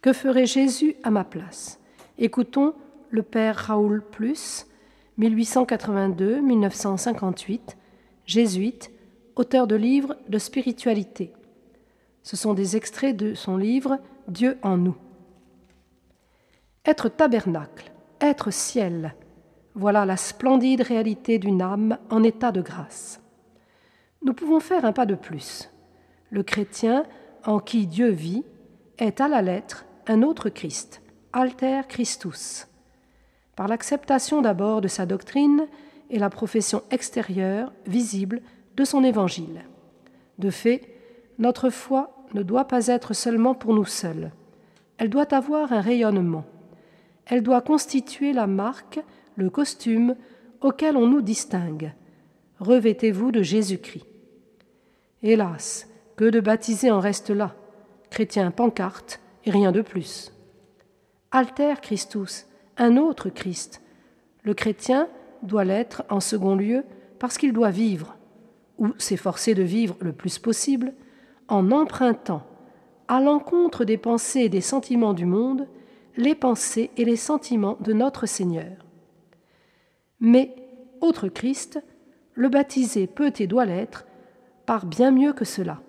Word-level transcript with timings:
Que 0.00 0.12
ferait 0.12 0.46
Jésus 0.46 0.94
à 1.02 1.10
ma 1.10 1.24
place? 1.24 1.80
Écoutons 2.18 2.76
le 3.10 3.24
père 3.24 3.56
Raoul 3.56 4.00
Plus, 4.00 4.68
1882-1958, 5.18 7.74
jésuite, 8.24 8.92
auteur 9.34 9.66
de 9.66 9.74
livres 9.74 10.14
de 10.28 10.38
spiritualité. 10.38 11.32
Ce 12.22 12.36
sont 12.36 12.54
des 12.54 12.76
extraits 12.76 13.16
de 13.16 13.34
son 13.34 13.56
livre 13.56 13.98
Dieu 14.28 14.56
en 14.62 14.76
nous. 14.76 14.94
Être 16.84 17.08
tabernacle, 17.08 17.90
être 18.20 18.52
ciel, 18.52 19.16
voilà 19.74 20.06
la 20.06 20.16
splendide 20.16 20.82
réalité 20.82 21.40
d'une 21.40 21.60
âme 21.60 21.98
en 22.08 22.22
état 22.22 22.52
de 22.52 22.62
grâce. 22.62 23.20
Nous 24.22 24.32
pouvons 24.32 24.60
faire 24.60 24.84
un 24.84 24.92
pas 24.92 25.06
de 25.06 25.16
plus. 25.16 25.68
Le 26.30 26.44
chrétien 26.44 27.04
en 27.44 27.58
qui 27.58 27.88
Dieu 27.88 28.10
vit 28.10 28.44
est 28.98 29.20
à 29.20 29.26
la 29.26 29.42
lettre 29.42 29.86
un 30.08 30.22
autre 30.22 30.48
Christ, 30.48 31.02
alter 31.34 31.82
Christus. 31.86 32.66
Par 33.56 33.68
l'acceptation 33.68 34.40
d'abord 34.40 34.80
de 34.80 34.88
sa 34.88 35.04
doctrine 35.04 35.66
et 36.10 36.18
la 36.18 36.30
profession 36.30 36.82
extérieure, 36.90 37.72
visible, 37.86 38.40
de 38.76 38.84
son 38.84 39.04
évangile. 39.04 39.64
De 40.38 40.50
fait, 40.50 40.88
notre 41.38 41.68
foi 41.68 42.24
ne 42.32 42.42
doit 42.42 42.66
pas 42.66 42.86
être 42.86 43.12
seulement 43.12 43.54
pour 43.54 43.74
nous 43.74 43.84
seuls. 43.84 44.32
Elle 44.96 45.10
doit 45.10 45.34
avoir 45.34 45.72
un 45.72 45.80
rayonnement. 45.80 46.44
Elle 47.26 47.42
doit 47.42 47.60
constituer 47.60 48.32
la 48.32 48.46
marque, 48.46 49.00
le 49.36 49.50
costume 49.50 50.16
auquel 50.62 50.96
on 50.96 51.06
nous 51.06 51.22
distingue. 51.22 51.92
Revêtez-vous 52.60 53.30
de 53.30 53.42
Jésus-Christ. 53.42 54.06
Hélas, 55.22 55.88
que 56.16 56.24
de 56.24 56.40
baptisés 56.40 56.90
en 56.90 57.00
restent 57.00 57.30
là, 57.30 57.54
chrétiens 58.10 58.50
pancarte 58.50 59.20
rien 59.50 59.72
de 59.72 59.82
plus. 59.82 60.32
Alter 61.30 61.74
Christus, 61.82 62.46
un 62.76 62.96
autre 62.96 63.28
Christ. 63.28 63.82
Le 64.44 64.54
chrétien 64.54 65.08
doit 65.42 65.64
l'être 65.64 66.04
en 66.08 66.20
second 66.20 66.54
lieu 66.54 66.84
parce 67.18 67.36
qu'il 67.38 67.52
doit 67.52 67.70
vivre, 67.70 68.16
ou 68.78 68.88
s'efforcer 68.98 69.54
de 69.54 69.62
vivre 69.62 69.96
le 70.00 70.12
plus 70.12 70.38
possible, 70.38 70.94
en 71.48 71.70
empruntant, 71.70 72.42
à 73.08 73.20
l'encontre 73.20 73.84
des 73.84 73.98
pensées 73.98 74.40
et 74.40 74.48
des 74.48 74.60
sentiments 74.60 75.14
du 75.14 75.24
monde, 75.26 75.66
les 76.16 76.34
pensées 76.34 76.90
et 76.96 77.04
les 77.04 77.16
sentiments 77.16 77.78
de 77.80 77.92
notre 77.92 78.26
Seigneur. 78.26 78.84
Mais, 80.20 80.54
autre 81.00 81.28
Christ, 81.28 81.82
le 82.34 82.48
baptisé 82.48 83.06
peut 83.06 83.32
et 83.38 83.46
doit 83.46 83.64
l'être 83.64 84.06
par 84.66 84.86
bien 84.86 85.10
mieux 85.10 85.32
que 85.32 85.44
cela, 85.44 85.80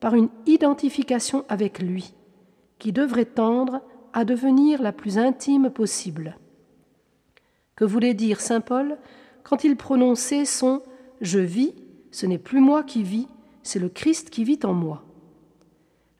par 0.00 0.14
une 0.14 0.28
identification 0.46 1.44
avec 1.48 1.78
lui, 1.80 2.12
qui 2.78 2.92
devrait 2.92 3.24
tendre 3.24 3.82
à 4.12 4.24
devenir 4.24 4.82
la 4.82 4.92
plus 4.92 5.18
intime 5.18 5.70
possible. 5.70 6.36
Que 7.74 7.84
voulait 7.84 8.14
dire 8.14 8.40
Saint 8.40 8.60
Paul 8.60 8.96
quand 9.42 9.64
il 9.64 9.76
prononçait 9.76 10.44
son 10.44 10.82
Je 11.20 11.38
vis, 11.38 11.74
ce 12.10 12.26
n'est 12.26 12.38
plus 12.38 12.60
moi 12.60 12.82
qui 12.82 13.02
vis, 13.02 13.28
c'est 13.62 13.78
le 13.78 13.88
Christ 13.88 14.30
qui 14.30 14.44
vit 14.44 14.60
en 14.64 14.72
moi. 14.72 15.04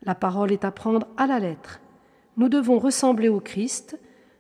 La 0.03 0.15
parole 0.15 0.53
est 0.53 0.65
à 0.65 0.71
prendre 0.71 1.09
à 1.17 1.27
la 1.27 1.39
lettre. 1.39 1.81
Nous 2.37 2.49
devons 2.49 2.79
ressembler 2.79 3.29
au 3.29 3.41
Christ, 3.41 3.99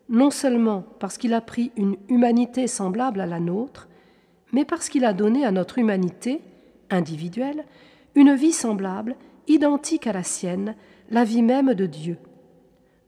non 0.09 0.31
seulement 0.31 0.84
parce 1.00 1.19
qu'il 1.19 1.34
a 1.34 1.41
pris 1.41 1.72
une 1.76 1.97
humanité 2.09 2.66
semblable 2.66 3.21
à 3.21 3.26
la 3.26 3.41
nôtre, 3.41 3.88
mais 4.53 4.65
parce 4.65 4.88
qu'il 4.88 5.05
a 5.05 5.12
donné 5.12 5.44
à 5.44 5.50
notre 5.50 5.78
humanité, 5.78 6.43
individuelle, 6.91 7.65
une 8.15 8.34
vie 8.34 8.53
semblable, 8.53 9.16
identique 9.49 10.07
à 10.07 10.12
la 10.12 10.23
sienne, 10.23 10.75
la 11.11 11.25
vie 11.25 11.43
même 11.43 11.75
de 11.75 11.87
Dieu. 11.87 12.19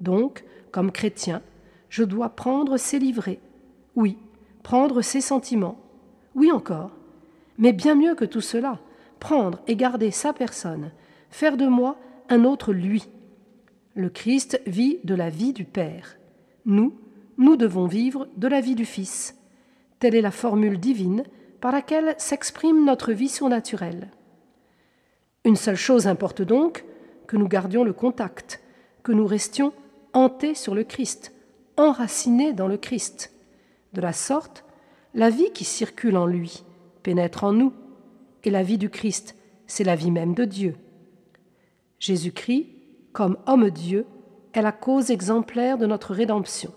Donc, 0.00 0.44
comme 0.71 0.93
chrétien, 0.93 1.43
je 1.88 2.04
dois 2.04 2.31
prendre 2.31 2.76
ses 2.76 2.99
livrets, 2.99 3.41
oui, 3.97 4.19
prendre 4.62 5.03
ses 5.03 5.21
sentiments, 5.21 5.78
oui 6.34 6.53
encore, 6.53 6.93
mais 7.56 7.72
bien 7.72 7.94
mieux 7.94 8.15
que 8.15 8.25
tout 8.25 8.41
cela, 8.41 8.78
prendre 9.19 9.60
et 9.66 9.77
garder 9.77 10.10
sa 10.10 10.32
personne, 10.32 10.91
faire 11.31 11.56
de 11.56 11.66
moi 11.66 11.97
un 12.28 12.44
autre 12.44 12.72
lui. 12.72 13.09
Le 13.94 14.10
Christ 14.10 14.60
vit 14.66 15.00
de 15.04 15.15
la 15.15 15.31
vie 15.31 15.53
du 15.53 15.65
Père. 15.65 16.19
Nous, 16.66 16.94
nous 17.37 17.56
devons 17.56 17.87
vivre 17.87 18.28
de 18.37 18.47
la 18.47 18.60
vie 18.60 18.75
du 18.75 18.84
Fils. 18.84 19.37
Telle 19.98 20.15
est 20.15 20.21
la 20.21 20.31
formule 20.31 20.78
divine 20.78 21.25
par 21.60 21.72
laquelle 21.72 22.15
s'exprime 22.19 22.84
notre 22.84 23.12
vie 23.12 23.28
surnaturelle. 23.28 24.10
Une 25.44 25.56
seule 25.56 25.76
chose 25.76 26.06
importe 26.06 26.43
donc, 26.43 26.84
que 27.26 27.37
nous 27.37 27.49
gardions 27.49 27.84
le 27.84 27.93
contact, 27.93 28.60
que 29.03 29.12
nous 29.12 29.26
restions 29.26 29.72
hantés 30.12 30.54
sur 30.54 30.75
le 30.75 30.84
Christ, 30.84 31.32
enracinés 31.76 32.53
dans 32.53 32.69
le 32.69 32.76
Christ. 32.76 33.32
De 33.93 34.00
la 34.00 34.12
sorte, 34.12 34.65
la 35.15 35.31
vie 35.31 35.50
qui 35.53 35.65
circule 35.65 36.16
en 36.16 36.27
lui 36.27 36.65
pénètre 37.03 37.44
en 37.44 37.53
nous, 37.53 37.72
et 38.44 38.50
la 38.50 38.62
vie 38.62 38.78
du 38.78 38.91
Christ, 38.91 39.34
c'est 39.66 39.84
la 39.84 39.97
vie 39.97 40.10
même 40.10 40.34
de 40.34 40.44
Dieu. 40.44 40.75
Jésus-Christ, 41.98 42.66
comme 43.12 43.38
homme-dieu, 43.47 44.06
est 44.53 44.62
la 44.62 44.72
cause 44.72 45.10
exemplaire 45.10 45.78
de 45.78 45.87
notre 45.87 46.12
rédemption, 46.12 46.72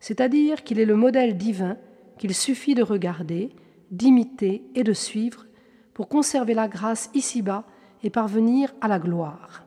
c'est-à-dire 0.00 0.64
qu'il 0.64 0.78
est 0.80 0.84
le 0.84 0.96
modèle 0.96 1.36
divin 1.36 1.76
qu'il 2.18 2.34
suffit 2.34 2.74
de 2.74 2.82
regarder, 2.82 3.50
d'imiter 3.90 4.62
et 4.74 4.84
de 4.84 4.92
suivre 4.92 5.46
pour 5.94 6.08
conserver 6.08 6.54
la 6.54 6.68
grâce 6.68 7.10
ici-bas 7.14 7.64
et 8.06 8.10
parvenir 8.10 8.72
à 8.80 8.86
la 8.86 9.00
gloire. 9.00 9.64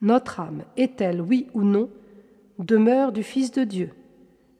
Notre 0.00 0.40
âme 0.40 0.64
est-elle, 0.76 1.20
oui 1.20 1.46
ou 1.54 1.62
non, 1.62 1.88
demeure 2.58 3.12
du 3.12 3.22
Fils 3.22 3.52
de 3.52 3.62
Dieu? 3.62 3.92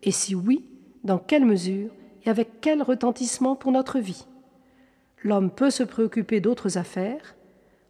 Et 0.04 0.12
si 0.12 0.36
oui, 0.36 0.64
dans 1.02 1.18
quelle 1.18 1.44
mesure 1.44 1.90
et 2.24 2.30
avec 2.30 2.60
quel 2.60 2.84
retentissement 2.84 3.56
pour 3.56 3.72
notre 3.72 3.98
vie? 3.98 4.26
L'homme 5.24 5.50
peut 5.50 5.70
se 5.70 5.82
préoccuper 5.82 6.40
d'autres 6.40 6.78
affaires. 6.78 7.34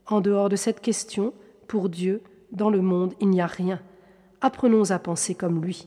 En 0.07 0.23
dehors 0.23 0.49
de 0.49 0.57
cette 0.57 0.81
question, 0.81 1.35
pour 1.67 1.91
Dieu, 1.91 2.23
dans 2.51 2.71
le 2.71 2.81
monde, 2.81 3.13
il 3.21 3.29
n'y 3.29 3.43
a 3.43 3.47
rien. 3.47 3.79
Apprenons 4.41 4.91
à 4.91 4.99
penser 4.99 5.35
comme 5.35 5.63
lui. 5.63 5.87